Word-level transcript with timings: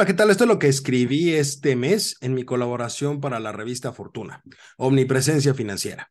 Hola, 0.00 0.06
¿qué 0.06 0.14
tal? 0.14 0.30
Esto 0.30 0.44
es 0.44 0.48
lo 0.48 0.58
que 0.58 0.68
escribí 0.68 1.34
este 1.34 1.76
mes 1.76 2.16
en 2.22 2.32
mi 2.32 2.44
colaboración 2.44 3.20
para 3.20 3.38
la 3.38 3.52
revista 3.52 3.92
Fortuna, 3.92 4.42
Omnipresencia 4.78 5.52
Financiera. 5.52 6.10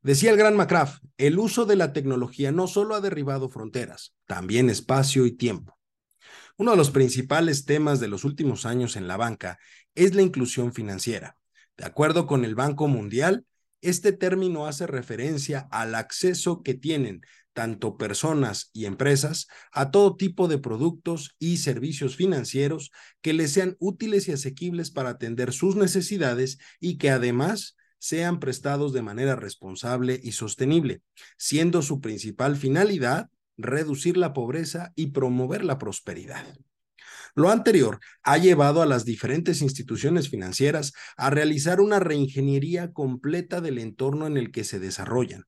Decía 0.00 0.30
el 0.30 0.38
gran 0.38 0.56
McCraft, 0.56 1.04
el 1.18 1.38
uso 1.38 1.66
de 1.66 1.76
la 1.76 1.92
tecnología 1.92 2.52
no 2.52 2.66
solo 2.66 2.94
ha 2.94 3.02
derribado 3.02 3.50
fronteras, 3.50 4.14
también 4.26 4.70
espacio 4.70 5.26
y 5.26 5.32
tiempo. 5.32 5.78
Uno 6.56 6.70
de 6.70 6.78
los 6.78 6.90
principales 6.90 7.66
temas 7.66 8.00
de 8.00 8.08
los 8.08 8.24
últimos 8.24 8.64
años 8.64 8.96
en 8.96 9.06
la 9.06 9.18
banca 9.18 9.58
es 9.94 10.14
la 10.14 10.22
inclusión 10.22 10.72
financiera. 10.72 11.36
De 11.76 11.84
acuerdo 11.84 12.26
con 12.26 12.46
el 12.46 12.54
Banco 12.54 12.88
Mundial, 12.88 13.44
este 13.82 14.12
término 14.12 14.64
hace 14.66 14.86
referencia 14.86 15.68
al 15.70 15.96
acceso 15.96 16.62
que 16.62 16.72
tienen 16.72 17.20
tanto 17.52 17.96
personas 17.96 18.70
y 18.72 18.86
empresas, 18.86 19.46
a 19.72 19.90
todo 19.90 20.16
tipo 20.16 20.48
de 20.48 20.58
productos 20.58 21.36
y 21.38 21.58
servicios 21.58 22.16
financieros 22.16 22.90
que 23.20 23.32
les 23.32 23.52
sean 23.52 23.76
útiles 23.78 24.28
y 24.28 24.32
asequibles 24.32 24.90
para 24.90 25.10
atender 25.10 25.52
sus 25.52 25.76
necesidades 25.76 26.58
y 26.80 26.98
que 26.98 27.10
además 27.10 27.76
sean 27.98 28.40
prestados 28.40 28.92
de 28.92 29.02
manera 29.02 29.36
responsable 29.36 30.20
y 30.22 30.32
sostenible, 30.32 31.02
siendo 31.36 31.82
su 31.82 32.00
principal 32.00 32.56
finalidad 32.56 33.28
reducir 33.56 34.16
la 34.16 34.32
pobreza 34.32 34.92
y 34.96 35.08
promover 35.08 35.64
la 35.64 35.78
prosperidad. 35.78 36.44
Lo 37.34 37.50
anterior 37.50 38.00
ha 38.22 38.36
llevado 38.36 38.82
a 38.82 38.86
las 38.86 39.04
diferentes 39.04 39.62
instituciones 39.62 40.28
financieras 40.28 40.92
a 41.16 41.30
realizar 41.30 41.80
una 41.80 41.98
reingeniería 41.98 42.92
completa 42.92 43.60
del 43.60 43.78
entorno 43.78 44.26
en 44.26 44.36
el 44.36 44.50
que 44.50 44.64
se 44.64 44.78
desarrollan, 44.78 45.44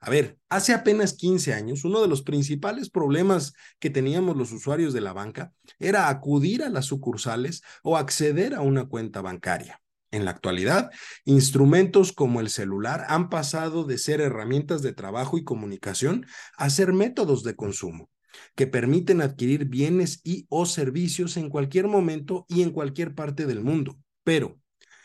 a 0.00 0.10
ver, 0.10 0.38
hace 0.48 0.72
apenas 0.72 1.14
15 1.14 1.54
años, 1.54 1.84
uno 1.84 2.00
de 2.00 2.08
los 2.08 2.22
principales 2.22 2.90
problemas 2.90 3.52
que 3.78 3.90
teníamos 3.90 4.36
los 4.36 4.52
usuarios 4.52 4.92
de 4.92 5.00
la 5.00 5.12
banca 5.12 5.52
era 5.78 6.08
acudir 6.08 6.62
a 6.62 6.70
las 6.70 6.86
sucursales 6.86 7.62
o 7.82 7.96
acceder 7.96 8.54
a 8.54 8.60
una 8.60 8.86
cuenta 8.86 9.22
bancaria. 9.22 9.80
En 10.10 10.26
la 10.26 10.30
actualidad, 10.30 10.90
instrumentos 11.24 12.12
como 12.12 12.40
el 12.40 12.50
celular 12.50 13.06
han 13.08 13.30
pasado 13.30 13.84
de 13.84 13.96
ser 13.96 14.20
herramientas 14.20 14.82
de 14.82 14.92
trabajo 14.92 15.38
y 15.38 15.44
comunicación 15.44 16.26
a 16.58 16.68
ser 16.68 16.92
métodos 16.92 17.42
de 17.44 17.56
consumo 17.56 18.10
que 18.54 18.66
permiten 18.66 19.20
adquirir 19.20 19.66
bienes 19.66 20.20
y 20.24 20.46
o 20.48 20.66
servicios 20.66 21.36
en 21.36 21.48
cualquier 21.48 21.88
momento 21.88 22.46
y 22.48 22.62
en 22.62 22.70
cualquier 22.70 23.14
parte 23.14 23.46
del 23.46 23.62
mundo. 23.62 23.98
Pero 24.24 24.58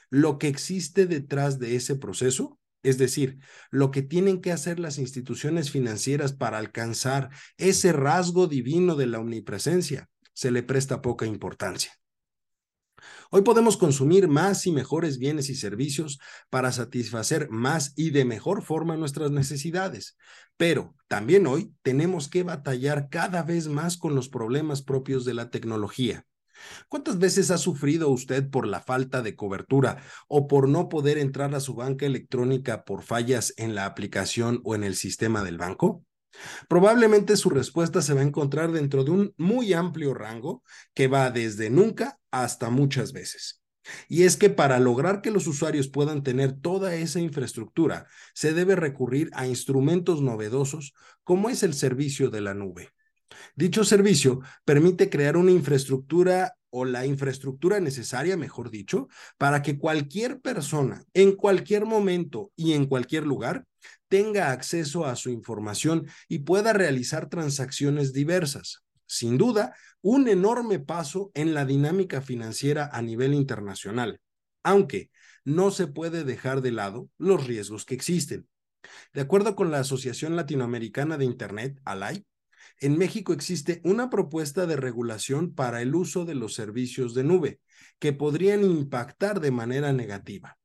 lo 0.09 0.37
que 0.37 0.47
existe 0.47 1.05
detrás 1.05 1.59
de 1.59 1.75
ese 1.75 1.95
proceso 1.95 2.56
es 2.83 2.97
decir, 2.97 3.39
lo 3.71 3.91
que 3.91 4.01
tienen 4.01 4.41
que 4.41 4.51
hacer 4.51 4.79
las 4.79 4.97
instituciones 4.97 5.71
financieras 5.71 6.33
para 6.33 6.57
alcanzar 6.57 7.29
ese 7.57 7.91
rasgo 7.91 8.47
divino 8.47 8.95
de 8.95 9.07
la 9.07 9.19
omnipresencia, 9.19 10.09
se 10.33 10.51
le 10.51 10.63
presta 10.63 11.01
poca 11.01 11.25
importancia. 11.25 11.93
Hoy 13.29 13.41
podemos 13.41 13.75
consumir 13.77 14.27
más 14.27 14.65
y 14.65 14.71
mejores 14.71 15.17
bienes 15.17 15.49
y 15.49 15.55
servicios 15.55 16.19
para 16.49 16.71
satisfacer 16.71 17.49
más 17.49 17.93
y 17.95 18.11
de 18.11 18.25
mejor 18.25 18.63
forma 18.63 18.95
nuestras 18.95 19.31
necesidades, 19.31 20.17
pero 20.55 20.95
también 21.07 21.45
hoy 21.47 21.73
tenemos 21.81 22.29
que 22.29 22.43
batallar 22.43 23.09
cada 23.09 23.43
vez 23.43 23.67
más 23.67 23.97
con 23.97 24.15
los 24.15 24.29
problemas 24.29 24.81
propios 24.81 25.25
de 25.25 25.33
la 25.33 25.49
tecnología. 25.49 26.25
¿Cuántas 26.89 27.19
veces 27.19 27.51
ha 27.51 27.57
sufrido 27.57 28.09
usted 28.09 28.49
por 28.49 28.67
la 28.67 28.81
falta 28.81 29.21
de 29.21 29.35
cobertura 29.35 30.01
o 30.27 30.47
por 30.47 30.69
no 30.69 30.89
poder 30.89 31.17
entrar 31.17 31.53
a 31.55 31.59
su 31.59 31.75
banca 31.75 32.05
electrónica 32.05 32.85
por 32.85 33.03
fallas 33.03 33.53
en 33.57 33.75
la 33.75 33.85
aplicación 33.85 34.61
o 34.63 34.75
en 34.75 34.83
el 34.83 34.95
sistema 34.95 35.43
del 35.43 35.57
banco? 35.57 36.03
Probablemente 36.67 37.35
su 37.35 37.49
respuesta 37.49 38.01
se 38.01 38.13
va 38.13 38.21
a 38.21 38.25
encontrar 38.25 38.71
dentro 38.71 39.03
de 39.03 39.11
un 39.11 39.33
muy 39.37 39.73
amplio 39.73 40.13
rango 40.13 40.63
que 40.93 41.07
va 41.07 41.31
desde 41.31 41.69
nunca 41.69 42.19
hasta 42.31 42.69
muchas 42.69 43.13
veces. 43.13 43.61
Y 44.07 44.23
es 44.23 44.35
que 44.35 44.49
para 44.49 44.79
lograr 44.79 45.21
que 45.21 45.31
los 45.31 45.47
usuarios 45.47 45.87
puedan 45.87 46.23
tener 46.23 46.59
toda 46.59 46.95
esa 46.95 47.19
infraestructura, 47.19 48.07
se 48.33 48.53
debe 48.53 48.75
recurrir 48.75 49.29
a 49.33 49.47
instrumentos 49.47 50.21
novedosos 50.21 50.93
como 51.23 51.49
es 51.49 51.63
el 51.63 51.73
servicio 51.73 52.29
de 52.29 52.41
la 52.41 52.53
nube. 52.53 52.89
Dicho 53.55 53.83
servicio 53.83 54.41
permite 54.65 55.09
crear 55.09 55.37
una 55.37 55.51
infraestructura 55.51 56.55
o 56.69 56.85
la 56.85 57.05
infraestructura 57.05 57.79
necesaria, 57.79 58.37
mejor 58.37 58.69
dicho, 58.69 59.07
para 59.37 59.61
que 59.61 59.77
cualquier 59.77 60.41
persona, 60.41 61.03
en 61.13 61.35
cualquier 61.35 61.85
momento 61.85 62.51
y 62.55 62.73
en 62.73 62.85
cualquier 62.85 63.25
lugar, 63.25 63.65
tenga 64.09 64.51
acceso 64.51 65.05
a 65.05 65.15
su 65.15 65.29
información 65.29 66.07
y 66.27 66.39
pueda 66.39 66.73
realizar 66.73 67.29
transacciones 67.29 68.13
diversas. 68.13 68.83
Sin 69.05 69.37
duda, 69.37 69.75
un 70.01 70.27
enorme 70.27 70.79
paso 70.79 71.31
en 71.33 71.53
la 71.53 71.65
dinámica 71.65 72.21
financiera 72.21 72.89
a 72.91 73.01
nivel 73.01 73.33
internacional, 73.33 74.19
aunque 74.63 75.09
no 75.45 75.71
se 75.71 75.87
puede 75.87 76.23
dejar 76.25 76.61
de 76.61 76.71
lado 76.71 77.09
los 77.17 77.47
riesgos 77.47 77.85
que 77.85 77.95
existen. 77.95 78.47
De 79.13 79.21
acuerdo 79.21 79.55
con 79.55 79.71
la 79.71 79.79
Asociación 79.79 80.35
Latinoamericana 80.35 81.17
de 81.17 81.25
Internet, 81.25 81.79
ALAI, 81.85 82.25
en 82.79 82.97
México 82.97 83.33
existe 83.33 83.81
una 83.83 84.09
propuesta 84.09 84.65
de 84.65 84.75
regulación 84.75 85.53
para 85.53 85.81
el 85.81 85.95
uso 85.95 86.25
de 86.25 86.35
los 86.35 86.53
servicios 86.53 87.13
de 87.13 87.23
nube 87.23 87.59
que 87.99 88.13
podrían 88.13 88.63
impactar 88.63 89.39
de 89.39 89.51
manera 89.51 89.93
negativa. 89.93 90.57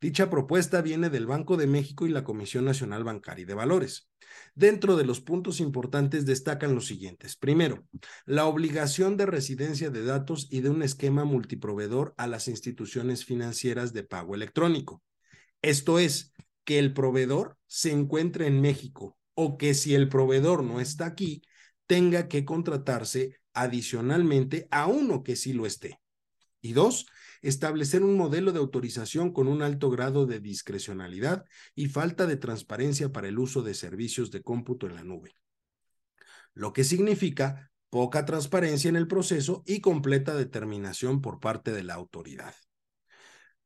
Dicha 0.00 0.30
propuesta 0.30 0.80
viene 0.82 1.10
del 1.10 1.26
Banco 1.26 1.56
de 1.56 1.66
México 1.66 2.06
y 2.06 2.10
la 2.10 2.24
Comisión 2.24 2.64
Nacional 2.64 3.04
Bancaria 3.04 3.42
y 3.42 3.46
de 3.46 3.54
Valores. 3.54 4.08
Dentro 4.54 4.96
de 4.96 5.04
los 5.04 5.20
puntos 5.20 5.60
importantes 5.60 6.24
destacan 6.24 6.74
los 6.74 6.86
siguientes. 6.86 7.36
Primero, 7.36 7.84
la 8.24 8.46
obligación 8.46 9.16
de 9.16 9.26
residencia 9.26 9.90
de 9.90 10.04
datos 10.04 10.48
y 10.50 10.60
de 10.60 10.70
un 10.70 10.82
esquema 10.82 11.24
multiproveedor 11.24 12.14
a 12.16 12.26
las 12.26 12.48
instituciones 12.48 13.24
financieras 13.24 13.92
de 13.92 14.04
pago 14.04 14.34
electrónico. 14.34 15.02
Esto 15.62 15.98
es, 15.98 16.32
que 16.64 16.78
el 16.78 16.92
proveedor 16.92 17.56
se 17.66 17.90
encuentre 17.90 18.46
en 18.46 18.60
México 18.60 19.16
o 19.42 19.56
que 19.56 19.72
si 19.72 19.94
el 19.94 20.10
proveedor 20.10 20.62
no 20.62 20.80
está 20.80 21.06
aquí, 21.06 21.40
tenga 21.86 22.28
que 22.28 22.44
contratarse 22.44 23.40
adicionalmente 23.54 24.68
a 24.70 24.86
uno 24.86 25.22
que 25.22 25.34
sí 25.34 25.54
lo 25.54 25.64
esté. 25.64 25.98
Y 26.60 26.74
dos, 26.74 27.06
establecer 27.40 28.02
un 28.02 28.18
modelo 28.18 28.52
de 28.52 28.58
autorización 28.58 29.32
con 29.32 29.48
un 29.48 29.62
alto 29.62 29.88
grado 29.88 30.26
de 30.26 30.40
discrecionalidad 30.40 31.46
y 31.74 31.88
falta 31.88 32.26
de 32.26 32.36
transparencia 32.36 33.12
para 33.12 33.28
el 33.28 33.38
uso 33.38 33.62
de 33.62 33.72
servicios 33.72 34.30
de 34.30 34.42
cómputo 34.42 34.86
en 34.86 34.94
la 34.94 35.04
nube. 35.04 35.34
Lo 36.52 36.74
que 36.74 36.84
significa 36.84 37.70
poca 37.88 38.26
transparencia 38.26 38.90
en 38.90 38.96
el 38.96 39.06
proceso 39.06 39.62
y 39.64 39.80
completa 39.80 40.34
determinación 40.34 41.22
por 41.22 41.40
parte 41.40 41.72
de 41.72 41.82
la 41.82 41.94
autoridad. 41.94 42.54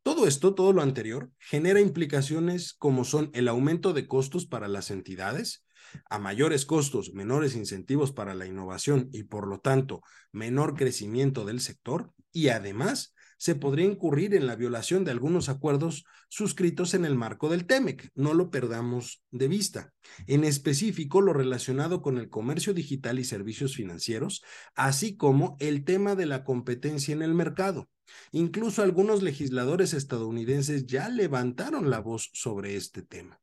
Todo 0.04 0.28
esto, 0.28 0.54
todo 0.54 0.72
lo 0.72 0.82
anterior, 0.82 1.32
genera 1.38 1.80
implicaciones 1.80 2.74
como 2.74 3.04
son 3.04 3.30
el 3.32 3.48
aumento 3.48 3.92
de 3.92 4.06
costos 4.06 4.46
para 4.46 4.68
las 4.68 4.90
entidades, 4.90 5.63
a 6.08 6.18
mayores 6.18 6.66
costos, 6.66 7.14
menores 7.14 7.56
incentivos 7.56 8.12
para 8.12 8.34
la 8.34 8.46
innovación 8.46 9.08
y 9.12 9.24
por 9.24 9.46
lo 9.46 9.60
tanto 9.60 10.02
menor 10.32 10.74
crecimiento 10.74 11.44
del 11.44 11.60
sector 11.60 12.12
y 12.32 12.48
además 12.48 13.14
se 13.38 13.54
podría 13.54 13.86
incurrir 13.86 14.34
en 14.34 14.46
la 14.46 14.56
violación 14.56 15.04
de 15.04 15.10
algunos 15.10 15.48
acuerdos 15.48 16.04
suscritos 16.28 16.94
en 16.94 17.04
el 17.04 17.14
marco 17.14 17.48
del 17.48 17.66
TEMEC. 17.66 18.10
No 18.14 18.32
lo 18.32 18.50
perdamos 18.50 19.22
de 19.30 19.48
vista. 19.48 19.92
En 20.26 20.44
específico, 20.44 21.20
lo 21.20 21.32
relacionado 21.32 22.00
con 22.00 22.18
el 22.18 22.30
comercio 22.30 22.72
digital 22.74 23.18
y 23.18 23.24
servicios 23.24 23.74
financieros, 23.74 24.42
así 24.74 25.16
como 25.16 25.56
el 25.60 25.84
tema 25.84 26.14
de 26.14 26.26
la 26.26 26.42
competencia 26.42 27.12
en 27.12 27.22
el 27.22 27.34
mercado. 27.34 27.90
Incluso 28.32 28.82
algunos 28.82 29.22
legisladores 29.22 29.94
estadounidenses 29.94 30.86
ya 30.86 31.08
levantaron 31.08 31.90
la 31.90 32.00
voz 32.00 32.30
sobre 32.32 32.76
este 32.76 33.02
tema. 33.02 33.40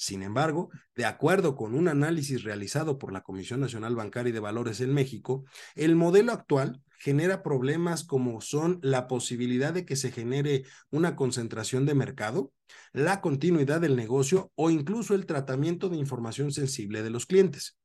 Sin 0.00 0.22
embargo, 0.22 0.70
de 0.94 1.06
acuerdo 1.06 1.56
con 1.56 1.74
un 1.74 1.88
análisis 1.88 2.44
realizado 2.44 2.98
por 2.98 3.12
la 3.12 3.22
Comisión 3.22 3.58
Nacional 3.58 3.96
Bancaria 3.96 4.30
y 4.30 4.32
de 4.32 4.38
Valores 4.38 4.80
en 4.80 4.94
México, 4.94 5.44
el 5.74 5.96
modelo 5.96 6.30
actual 6.30 6.80
genera 7.00 7.42
problemas 7.42 8.04
como 8.04 8.40
son 8.40 8.78
la 8.80 9.08
posibilidad 9.08 9.72
de 9.72 9.84
que 9.84 9.96
se 9.96 10.12
genere 10.12 10.62
una 10.90 11.16
concentración 11.16 11.84
de 11.84 11.96
mercado, 11.96 12.52
la 12.92 13.20
continuidad 13.20 13.80
del 13.80 13.96
negocio 13.96 14.52
o 14.54 14.70
incluso 14.70 15.16
el 15.16 15.26
tratamiento 15.26 15.88
de 15.88 15.96
información 15.96 16.52
sensible 16.52 17.02
de 17.02 17.10
los 17.10 17.26
clientes. 17.26 17.76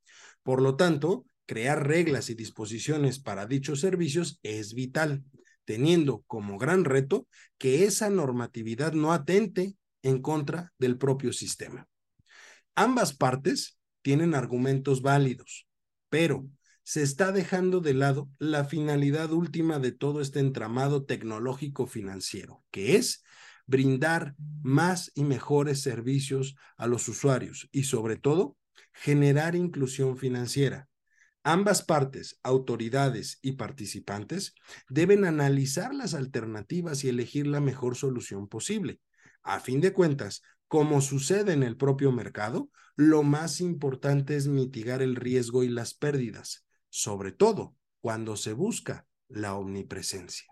Por 0.44 0.62
lo 0.62 0.76
tanto, 0.76 1.26
crear 1.48 1.88
reglas 1.88 2.30
y 2.30 2.36
disposiciones 2.36 3.18
para 3.18 3.48
dichos 3.48 3.80
servicios 3.80 4.40
es 4.44 4.76
vital, 4.76 5.24
teniendo 5.66 6.24
como 6.28 6.60
gran 6.60 6.86
reto 6.86 7.28
que 7.58 7.86
esa 7.86 8.12
normatividad 8.12 8.94
no 8.94 9.14
atente 9.14 9.78
en 10.04 10.22
contra 10.22 10.74
del 10.78 11.00
propio 11.00 11.34
sistema. 11.34 11.88
Ambas 12.76 13.14
partes 13.14 13.80
tienen 14.02 14.34
argumentos 14.34 15.02
válidos, 15.02 15.68
pero 16.10 16.48
se 16.84 17.02
está 17.02 17.32
dejando 17.32 17.80
de 17.80 17.94
lado 17.94 18.30
la 18.40 18.66
finalidad 18.66 19.32
última 19.32 19.80
de 19.80 19.92
todo 19.92 20.22
este 20.22 20.40
entramado 20.40 21.06
tecnológico 21.06 21.88
financiero, 21.88 22.64
que 22.72 22.96
es 22.98 23.24
brindar 23.66 24.36
más 24.62 25.12
y 25.16 25.24
mejores 25.24 25.82
servicios 25.82 26.56
a 26.76 26.88
los 26.88 27.08
usuarios 27.08 27.70
y 27.72 27.84
sobre 27.84 28.18
todo 28.18 28.58
generar 28.92 29.56
inclusión 29.56 30.18
financiera. 30.18 30.90
Ambas 31.44 31.84
partes, 31.84 32.40
autoridades 32.42 33.40
y 33.42 33.54
participantes, 33.54 34.56
deben 34.90 35.26
analizar 35.26 35.94
las 35.94 36.14
alternativas 36.14 37.04
y 37.04 37.10
elegir 37.10 37.48
la 37.48 37.60
mejor 37.60 37.96
solución 37.96 38.48
posible. 38.48 39.00
A 39.42 39.60
fin 39.60 39.82
de 39.82 39.92
cuentas, 39.92 40.42
como 40.74 41.02
sucede 41.02 41.54
en 41.54 41.62
el 41.62 41.78
propio 41.78 42.12
mercado, 42.12 42.72
lo 42.96 43.22
más 43.22 43.62
importante 43.62 44.36
es 44.36 44.48
mitigar 44.48 45.04
el 45.04 45.16
riesgo 45.16 45.64
y 45.64 45.68
las 45.68 45.94
pérdidas, 45.94 46.66
sobre 46.90 47.32
todo 47.32 47.76
cuando 48.02 48.36
se 48.36 48.54
busca 48.54 49.06
la 49.28 49.54
omnipresencia. 49.54 50.48